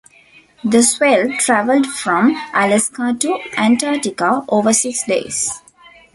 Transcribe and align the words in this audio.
The 0.63 0.81
swell 0.81 1.31
travelled 1.37 1.85
from 1.85 2.31
Alaska 2.55 3.15
to 3.19 3.37
Antarctica 3.55 4.43
over 4.49 4.73
six 4.73 5.03
days. 5.03 5.61